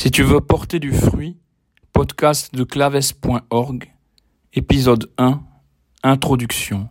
[0.00, 1.36] Si tu veux porter du fruit,
[1.92, 3.92] podcast de claves.org,
[4.54, 5.42] épisode 1,
[6.04, 6.88] introduction.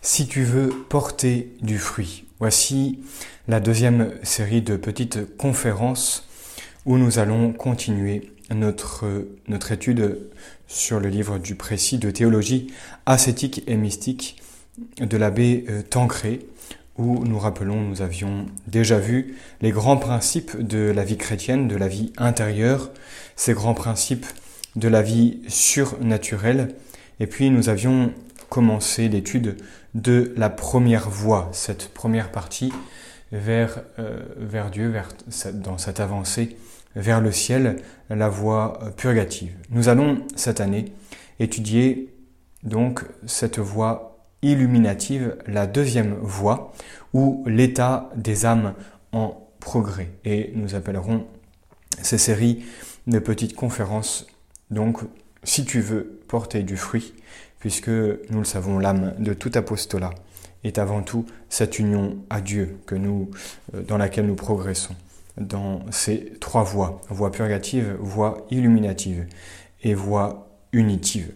[0.00, 3.00] Si tu veux porter du fruit, voici
[3.48, 6.26] la deuxième série de petites conférences
[6.86, 10.30] où nous allons continuer notre, notre étude
[10.68, 12.72] sur le livre du précis de théologie
[13.04, 14.40] ascétique et mystique
[14.98, 16.46] de l'abbé euh, Tancré,
[16.98, 21.76] où nous rappelons, nous avions déjà vu les grands principes de la vie chrétienne, de
[21.76, 22.90] la vie intérieure,
[23.36, 24.26] ces grands principes
[24.76, 26.74] de la vie surnaturelle,
[27.20, 28.12] et puis nous avions
[28.48, 29.56] commencé l'étude
[29.94, 32.72] de la première voie, cette première partie
[33.32, 34.92] vers, euh, Dieu,
[35.54, 36.56] dans cette avancée
[36.96, 37.76] vers le ciel,
[38.10, 39.52] la voie purgative.
[39.70, 40.92] Nous allons cette année
[41.38, 42.12] étudier
[42.64, 44.07] donc cette voie
[44.42, 46.72] illuminative, la deuxième voie,
[47.12, 48.74] ou l'état des âmes
[49.12, 50.10] en progrès.
[50.24, 51.26] Et nous appellerons
[52.02, 52.64] ces séries
[53.06, 54.26] de petites conférences,
[54.70, 54.98] donc
[55.42, 57.14] si tu veux porter du fruit,
[57.58, 60.10] puisque nous le savons, l'âme de tout apostolat
[60.64, 63.30] est avant tout cette union à Dieu que nous,
[63.74, 64.94] euh, dans laquelle nous progressons
[65.40, 69.26] dans ces trois voies, voie purgative, voie illuminative
[69.82, 71.32] et voie unitive.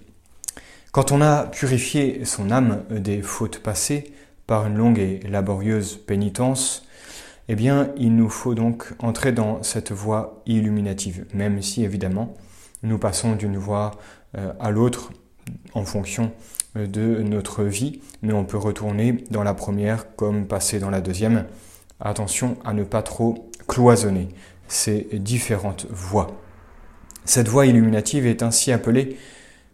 [0.92, 4.12] Quand on a purifié son âme des fautes passées
[4.46, 6.86] par une longue et laborieuse pénitence,
[7.48, 12.34] eh bien, il nous faut donc entrer dans cette voie illuminative, même si évidemment
[12.82, 13.92] nous passons d'une voie
[14.36, 15.12] euh, à l'autre
[15.72, 16.30] en fonction
[16.74, 21.46] de notre vie, mais on peut retourner dans la première comme passer dans la deuxième.
[22.00, 24.28] Attention à ne pas trop cloisonner
[24.68, 26.38] ces différentes voies.
[27.24, 29.16] Cette voie illuminative est ainsi appelée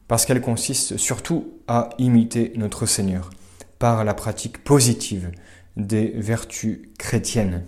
[0.08, 3.30] parce qu'elle consiste surtout à imiter notre Seigneur
[3.78, 5.30] par la pratique positive
[5.76, 7.62] des vertus chrétiennes.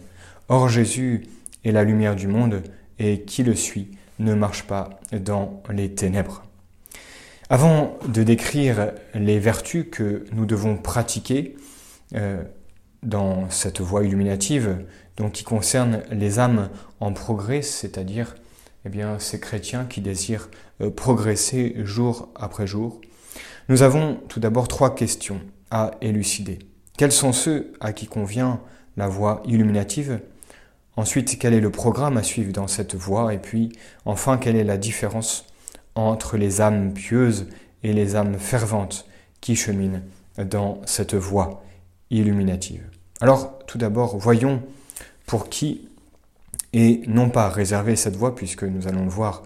[0.48, 1.26] Or Jésus
[1.64, 2.62] est la lumière du monde
[2.98, 6.42] et qui le suit ne marche pas dans les ténèbres.
[7.48, 11.56] Avant de décrire les vertus que nous devons pratiquer
[12.14, 12.42] euh,
[13.02, 14.84] dans cette voie illuminative,
[15.16, 16.70] donc qui concerne les âmes
[17.00, 18.34] en progrès, c'est-à-dire
[18.84, 20.48] eh bien, ces chrétiens qui désirent
[20.80, 23.00] euh, progresser jour après jour.
[23.68, 26.58] Nous avons tout d'abord trois questions à élucider.
[26.96, 28.60] Quels sont ceux à qui convient
[28.96, 30.20] la voie illuminative?
[30.96, 33.32] Ensuite, quel est le programme à suivre dans cette voie?
[33.32, 33.70] Et puis,
[34.04, 35.46] enfin, quelle est la différence
[35.94, 37.46] entre les âmes pieuses
[37.82, 39.06] et les âmes ferventes
[39.40, 40.02] qui cheminent
[40.38, 41.62] dans cette voie
[42.10, 42.84] illuminative?
[43.20, 44.62] Alors, tout d'abord, voyons
[45.26, 45.88] pour qui
[46.72, 49.42] est non pas réservé cette voie, puisque nous allons le voir,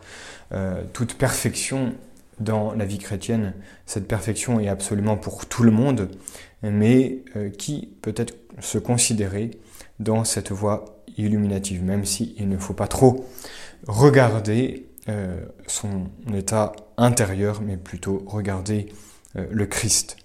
[0.52, 1.94] euh, toute perfection
[2.40, 3.54] dans la vie chrétienne,
[3.86, 6.10] cette perfection est absolument pour tout le monde,
[6.62, 9.52] mais euh, qui peut-être se considérer
[10.00, 13.26] dans cette voie illuminative, même s'il ne faut pas trop
[13.86, 18.86] regarder euh, son état intérieur, mais plutôt regarder
[19.50, 20.16] le Christ.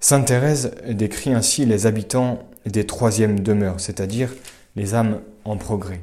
[0.00, 4.34] Sainte Thérèse décrit ainsi les habitants des troisièmes demeures, c'est-à-dire
[4.76, 6.02] les âmes en progrès.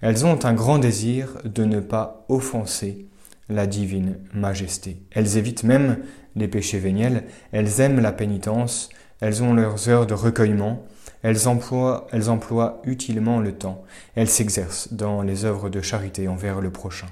[0.00, 3.06] Elles ont un grand désir de ne pas offenser
[3.48, 5.02] la divine majesté.
[5.10, 5.98] Elles évitent même
[6.36, 8.88] les péchés véniels, elles aiment la pénitence,
[9.20, 10.84] elles ont leurs heures de recueillement,
[11.22, 13.82] elles emploient, elles emploient utilement le temps,
[14.14, 17.06] elles s'exercent dans les œuvres de charité envers le prochain.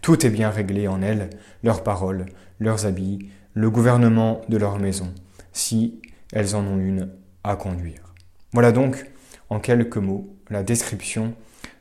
[0.00, 1.30] Tout est bien réglé en elles,
[1.62, 2.26] leurs paroles,
[2.58, 5.12] leurs habits, le gouvernement de leur maison,
[5.52, 6.00] si
[6.32, 7.10] elles en ont une
[7.44, 8.14] à conduire.
[8.52, 9.10] Voilà donc,
[9.50, 11.34] en quelques mots, la description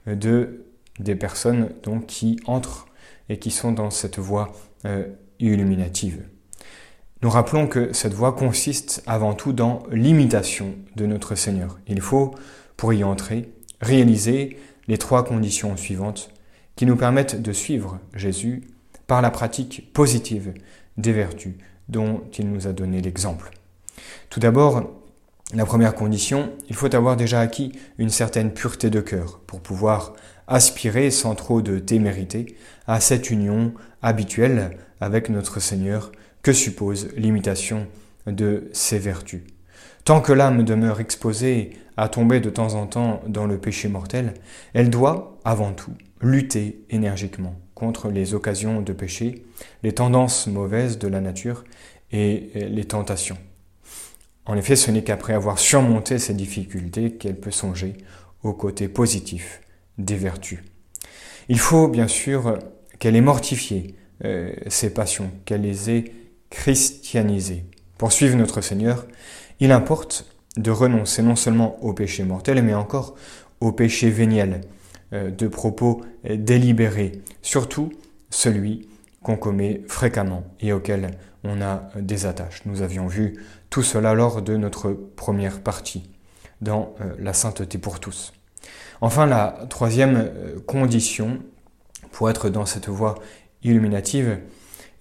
[0.07, 0.65] de,
[0.99, 2.87] des personnes donc, qui entrent
[3.29, 4.51] et qui sont dans cette voie
[4.85, 5.07] euh,
[5.39, 6.23] illuminative.
[7.21, 11.79] Nous rappelons que cette voie consiste avant tout dans l'imitation de notre Seigneur.
[11.87, 12.33] Il faut,
[12.77, 14.57] pour y entrer, réaliser
[14.87, 16.31] les trois conditions suivantes
[16.75, 18.63] qui nous permettent de suivre Jésus
[19.05, 20.53] par la pratique positive
[20.97, 21.53] des vertus
[21.89, 23.51] dont il nous a donné l'exemple.
[24.29, 24.89] Tout d'abord,
[25.53, 30.13] la première condition, il faut avoir déjà acquis une certaine pureté de cœur pour pouvoir
[30.47, 32.55] aspirer sans trop de témérité
[32.87, 36.11] à cette union habituelle avec notre Seigneur
[36.41, 37.87] que suppose l'imitation
[38.27, 39.41] de ses vertus.
[40.05, 44.33] Tant que l'âme demeure exposée à tomber de temps en temps dans le péché mortel,
[44.73, 49.43] elle doit, avant tout, lutter énergiquement contre les occasions de péché,
[49.83, 51.63] les tendances mauvaises de la nature
[52.11, 53.37] et les tentations.
[54.51, 57.95] En effet, ce n'est qu'après avoir surmonté ces difficultés qu'elle peut songer
[58.43, 59.61] au côté positif
[59.97, 60.59] des vertus.
[61.47, 62.59] Il faut bien sûr
[62.99, 63.95] qu'elle ait mortifié
[64.25, 66.11] euh, ses passions, qu'elle les ait
[66.49, 67.63] christianisées.
[67.97, 69.07] Pour suivre notre Seigneur,
[69.61, 70.25] il importe
[70.57, 73.15] de renoncer non seulement au péché mortel, mais encore
[73.61, 74.59] au péché véniel,
[75.13, 77.93] de propos délibérés, surtout
[78.29, 78.89] celui
[79.23, 81.11] qu'on commet fréquemment et auquel
[81.43, 82.63] on a des attaches.
[82.65, 86.09] Nous avions vu tout cela lors de notre première partie
[86.61, 88.33] dans la sainteté pour tous.
[89.01, 90.31] Enfin, la troisième
[90.67, 91.39] condition
[92.11, 93.15] pour être dans cette voie
[93.63, 94.39] illuminative,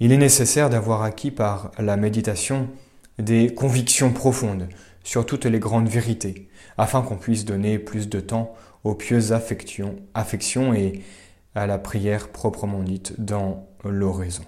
[0.01, 2.69] il est nécessaire d'avoir acquis par la méditation
[3.19, 4.69] des convictions profondes
[5.05, 9.97] sur toutes les grandes vérités, afin qu'on puisse donner plus de temps aux pieuses affections,
[10.15, 11.03] affections et
[11.55, 14.45] à la prière proprement dite dans l'oraison.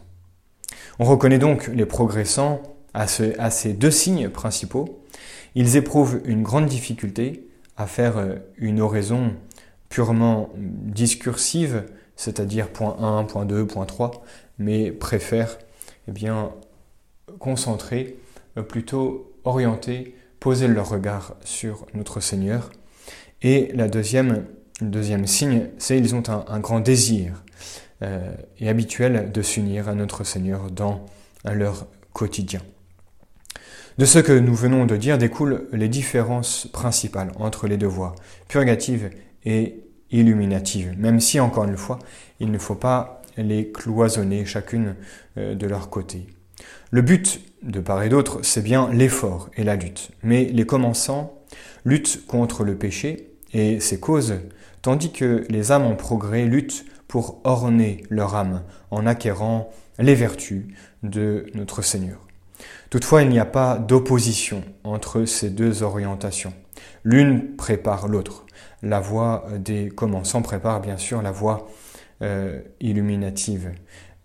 [0.98, 2.62] On reconnaît donc les progressants
[2.94, 5.02] à, ces deux signes principaux.
[5.54, 9.32] Ils éprouvent une grande difficulté à faire une oraison
[9.88, 11.84] purement discursive,
[12.16, 14.24] c'est-à-dire point 1, point 2, point 3,
[14.58, 15.58] mais préfèrent
[16.08, 16.50] eh bien,
[17.38, 18.16] concentrer,
[18.56, 22.70] euh, plutôt orienter, poser leur regard sur notre Seigneur.
[23.42, 24.46] Et la deuxième,
[24.80, 27.44] deuxième signe, c'est qu'ils ont un, grand désir
[28.02, 31.06] euh, et habituel de s'unir à notre Seigneur dans
[31.44, 32.60] leur quotidien.
[33.98, 38.14] De ce que nous venons de dire découlent les différences principales entre les deux voies,
[38.48, 39.10] purgative
[39.44, 41.98] et illuminative, même si, encore une fois,
[42.40, 44.96] il ne faut pas les cloisonner chacune
[45.38, 46.26] euh, de leur côté.
[46.90, 50.10] Le but, de part et d'autre, c'est bien l'effort et la lutte.
[50.22, 51.40] Mais les commençants
[51.84, 54.34] luttent contre le péché et ses causes,
[54.82, 60.64] tandis que les âmes en progrès luttent pour orner leur âme en acquérant les vertus
[61.02, 62.26] de notre Seigneur.
[62.88, 66.54] Toutefois, il n'y a pas d'opposition entre ces deux orientations.
[67.04, 68.46] L'une prépare l'autre.
[68.82, 71.68] La voie des commençants prépare bien sûr la voie
[72.22, 73.72] euh, illuminative.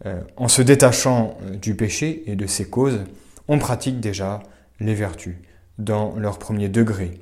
[0.05, 3.03] Euh, en se détachant euh, du péché et de ses causes,
[3.49, 4.39] on pratique déjà
[4.79, 5.35] les vertus
[5.77, 7.19] dans leur premier degré.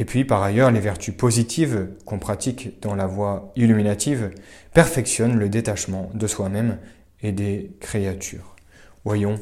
[0.00, 4.30] Et puis par ailleurs, les vertus positives qu'on pratique dans la voie illuminative
[4.72, 6.78] perfectionnent le détachement de soi-même
[7.22, 8.56] et des créatures.
[9.04, 9.38] Voyons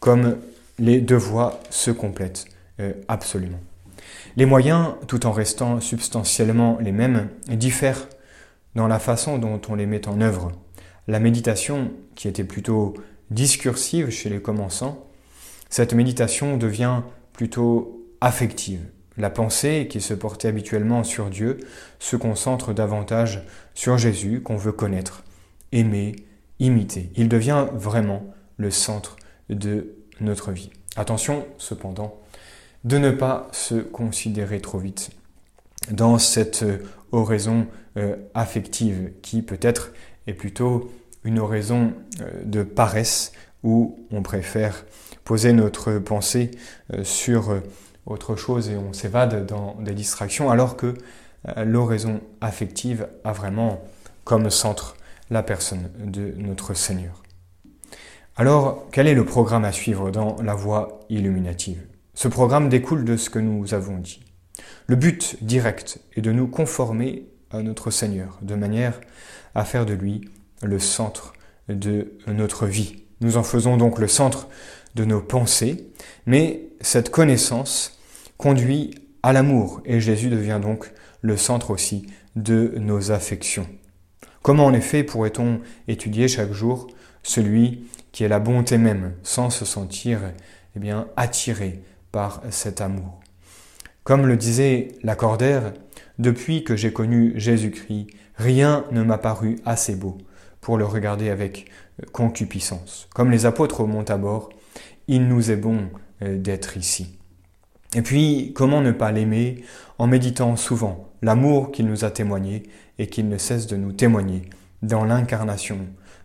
[0.00, 0.38] comme
[0.80, 2.46] les deux voies se complètent
[3.06, 3.60] absolument.
[4.36, 8.08] Les moyens, tout en restant substantiellement les mêmes, diffèrent
[8.74, 10.50] dans la façon dont on les met en œuvre.
[11.06, 12.94] La méditation, qui était plutôt
[13.30, 15.06] discursive chez les commençants,
[15.70, 17.02] cette méditation devient
[17.32, 18.80] plutôt affective.
[19.18, 21.58] La pensée, qui se portait habituellement sur Dieu,
[21.98, 23.42] se concentre davantage
[23.74, 25.24] sur Jésus qu'on veut connaître,
[25.72, 26.16] aimer,
[26.58, 27.10] imiter.
[27.16, 28.24] Il devient vraiment
[28.56, 29.16] le centre
[29.50, 30.70] de notre vie.
[30.96, 32.20] Attention, cependant,
[32.84, 35.10] de ne pas se considérer trop vite
[35.90, 36.64] dans cette
[37.12, 37.66] oraison
[37.96, 39.92] euh, affective qui peut-être
[40.26, 40.90] est plutôt
[41.24, 43.32] une oraison euh, de paresse
[43.62, 44.84] où on préfère
[45.24, 46.50] poser notre pensée
[46.92, 47.60] euh, sur
[48.06, 50.94] autre chose et on s'évade dans des distractions alors que
[51.56, 53.82] l'oraison affective a vraiment
[54.24, 54.96] comme centre
[55.30, 57.22] la personne de notre Seigneur.
[58.36, 61.82] Alors, quel est le programme à suivre dans la voie illuminative?
[62.14, 64.22] Ce programme découle de ce que nous avons dit.
[64.86, 69.00] Le but direct est de nous conformer à notre Seigneur, de manière
[69.54, 70.30] à faire de lui
[70.62, 71.34] le centre
[71.68, 73.01] de notre vie.
[73.22, 74.48] Nous en faisons donc le centre
[74.96, 75.86] de nos pensées,
[76.26, 78.00] mais cette connaissance
[78.36, 82.04] conduit à l'amour et Jésus devient donc le centre aussi
[82.34, 83.68] de nos affections.
[84.42, 86.88] Comment en effet pourrait-on étudier chaque jour
[87.22, 90.18] celui qui est la bonté même sans se sentir
[90.74, 91.80] eh bien attiré
[92.10, 93.20] par cet amour?
[94.02, 95.74] Comme le disait Lacordaire,
[96.18, 100.18] depuis que j'ai connu Jésus-Christ, rien ne m'a paru assez beau
[100.62, 101.66] pour le regarder avec
[102.00, 103.08] euh, concupiscence.
[103.14, 104.48] Comme les apôtres au mont Tabor,
[105.08, 105.90] il nous est bon
[106.22, 107.18] euh, d'être ici.
[107.94, 109.62] Et puis, comment ne pas l'aimer
[109.98, 112.62] en méditant souvent l'amour qu'il nous a témoigné
[112.98, 114.42] et qu'il ne cesse de nous témoigner
[114.80, 115.78] dans l'incarnation,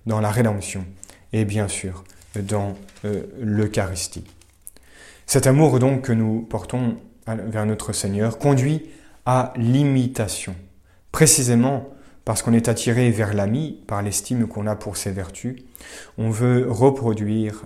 [0.05, 0.85] dans la rédemption
[1.33, 2.05] et bien sûr
[2.41, 4.23] dans euh, l'Eucharistie.
[5.25, 8.89] Cet amour donc que nous portons vers notre Seigneur conduit
[9.25, 10.55] à l'imitation.
[11.11, 11.89] Précisément
[12.27, 15.55] parce qu'on est attiré vers l'ami par l'estime qu'on a pour ses vertus,
[16.17, 17.63] on veut reproduire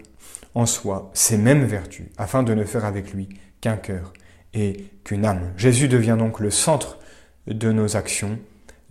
[0.54, 3.28] en soi ces mêmes vertus afin de ne faire avec lui
[3.60, 4.14] qu'un cœur
[4.54, 5.52] et qu'une âme.
[5.58, 7.00] Jésus devient donc le centre
[7.48, 8.38] de nos actions,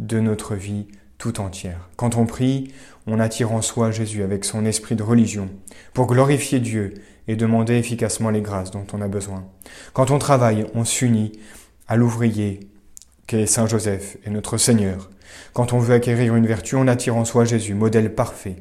[0.01, 1.89] de notre vie tout entière.
[1.95, 2.75] Quand on prie,
[3.07, 5.51] on attire en soi Jésus avec son esprit de religion
[5.95, 6.95] pour glorifier Dieu
[7.29, 9.47] et demander efficacement les grâces dont on a besoin.
[9.93, 11.31] Quand on travaille, on s'unit
[11.87, 12.59] à l'ouvrier
[13.29, 15.09] qu'est Saint Joseph et notre Seigneur.
[15.53, 18.57] Quand on veut acquérir une vertu, on attire en soi Jésus, modèle parfait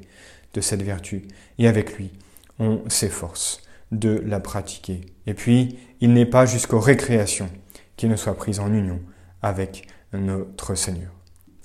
[0.54, 1.24] de cette vertu,
[1.58, 2.12] et avec lui,
[2.60, 3.62] on s'efforce
[3.92, 5.02] de la pratiquer.
[5.28, 7.50] Et puis, il n'est pas jusqu'aux récréations
[7.98, 9.02] qui ne soient prises en union
[9.42, 11.12] avec notre Seigneur.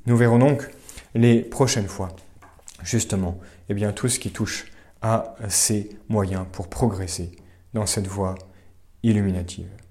[0.07, 0.69] Nous verrons donc
[1.15, 2.15] les prochaines fois,
[2.83, 4.67] justement, eh bien, tout ce qui touche
[5.01, 7.33] à ces moyens pour progresser
[7.73, 8.35] dans cette voie
[9.03, 9.69] illuminative.